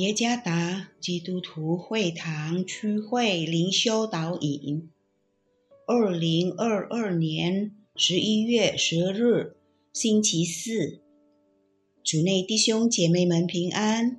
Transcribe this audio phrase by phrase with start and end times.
[0.00, 4.88] 耶加达基督徒会堂区会灵修导引，
[5.86, 9.56] 二零二二年十一月十日，
[9.92, 11.02] 星期四，
[12.02, 14.18] 主内弟兄姐妹们平安。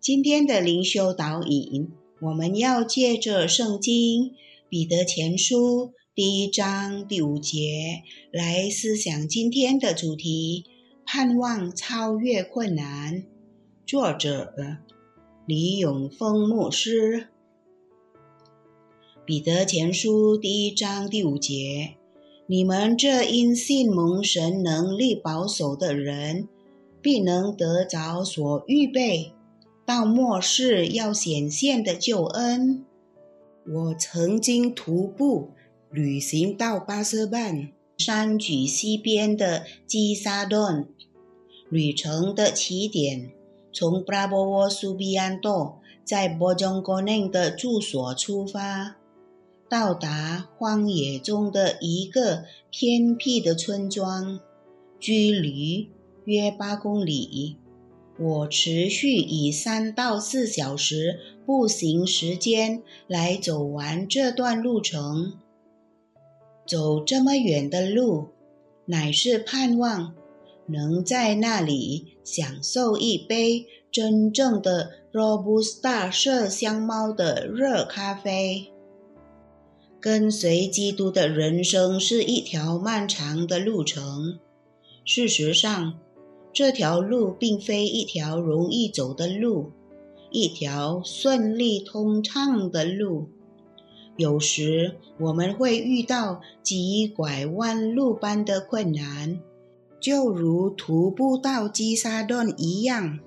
[0.00, 1.90] 今天的灵修导引，
[2.22, 4.32] 我们要借着圣经
[4.70, 10.64] 彼得前书第一章第五节来思想今天的主题：
[11.04, 13.22] 盼望超越困难。
[13.84, 14.54] 作者。
[15.50, 17.16] 李永峰牧师，
[19.24, 21.96] 《彼得前书》第一章第五节：
[22.46, 26.46] 你们这因信蒙神能力保守的人，
[27.02, 29.32] 必能得着所预备
[29.84, 32.84] 到末世要显现的救恩。
[33.66, 35.50] 我曾经徒步
[35.90, 40.86] 旅行到巴斯半山举西边的基沙顿，
[41.68, 43.32] 旅程的起点。
[43.72, 48.96] 从布拉波沃苏比安多在波中国内的住所出发，
[49.68, 54.40] 到达荒野中的一个偏僻的村庄，
[54.98, 55.88] 距离
[56.24, 57.56] 约八公里。
[58.18, 65.38] 我持续以三到四小时步行时间来走完这段路程。
[66.66, 68.28] 走这么远的路，
[68.84, 70.14] 乃是盼望。
[70.72, 78.72] 能在那里享受一杯真正的 Robusta 麝香猫的热咖啡。
[80.00, 84.38] 跟随基督的人生是一条漫长的路程。
[85.04, 85.98] 事实上，
[86.52, 89.72] 这条路并非一条容易走的路，
[90.30, 93.28] 一条顺利通畅的路。
[94.16, 99.40] 有时我们会遇到急拐弯路般的困难。
[100.00, 103.18] 就如徒步到基沙顿一样，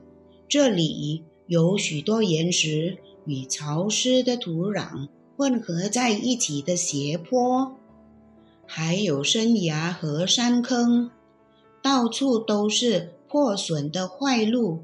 [0.49, 5.07] 这里有许多岩石与潮湿的土壤
[5.37, 7.75] 混合在一起的斜坡，
[8.65, 11.11] 还有深崖和山坑，
[11.81, 14.79] 到处都是破损的坏路，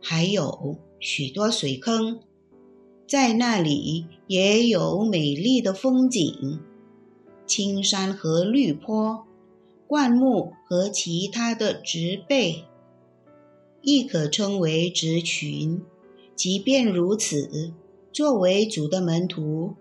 [0.00, 2.18] 还有许多水坑。
[3.06, 6.60] 在那里也有美丽的风景，
[7.46, 9.24] 青山和绿坡。
[9.86, 12.64] 灌木和其他的植被，
[13.82, 15.82] 亦可称为植群。
[16.34, 17.72] 即便如此，
[18.12, 19.74] 作为主的门徒，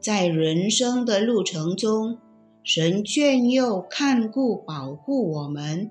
[0.00, 2.18] 在人生的路程中，
[2.62, 5.90] 神眷佑、看顾、保护我们，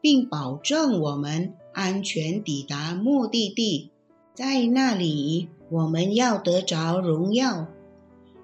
[0.00, 3.90] 并保证我们安全抵达目的地。
[4.34, 7.66] 在那里，我们要得着荣耀。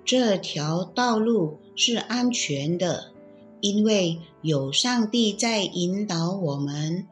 [0.05, 3.13] 这条道路是安全的。
[3.61, 7.07] 因为有上帝在引导我们，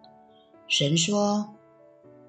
[0.66, 1.50] 神说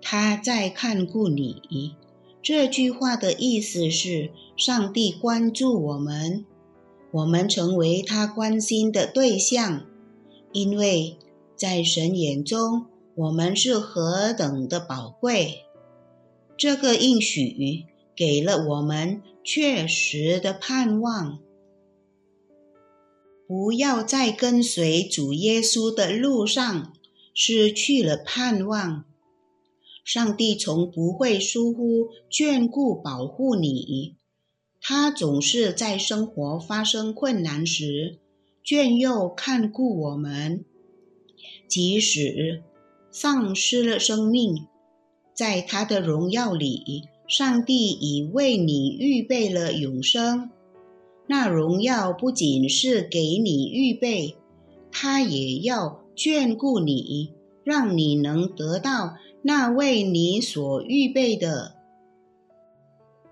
[0.01, 1.95] 他在看顾你。
[2.41, 6.45] 这句话的意思是，上帝关注我们，
[7.11, 9.85] 我们成为他关心的对象。
[10.51, 11.17] 因为
[11.55, 15.65] 在神眼中，我们是何等的宝贵。
[16.57, 21.39] 这个应许给了我们确实的盼望。
[23.49, 26.93] 不要在跟随主耶稣的路上
[27.33, 29.05] 失去了盼望。
[30.05, 34.13] 上帝从不会疏忽眷顾保护你，
[34.79, 38.19] 他总是在生活发生困难时
[38.63, 40.63] 眷佑看顾我们。
[41.67, 42.61] 即使
[43.09, 44.67] 丧失了生命，
[45.33, 50.51] 在他的荣耀里，上帝已为你预备了永生。
[51.31, 54.35] 那荣耀不仅是给你预备，
[54.91, 59.13] 他也要眷顾你，让你能得到
[59.43, 61.75] 那为你所预备的。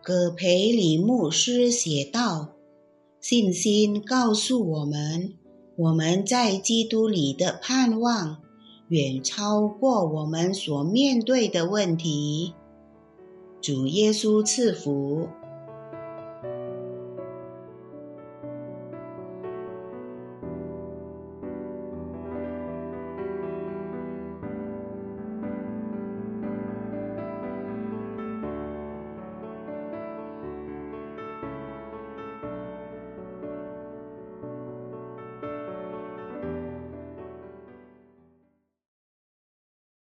[0.04, 2.50] 葛培里牧师写道
[3.20, 5.34] ：“信心告诉我们，
[5.76, 8.38] 我们在基督里的盼望
[8.90, 12.54] 远超过我们所面对的问题。”
[13.60, 15.28] 主耶稣赐福。